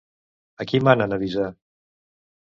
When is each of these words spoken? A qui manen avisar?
A 0.63 0.65
qui 0.71 0.79
manen 0.87 1.13
avisar? 1.17 1.49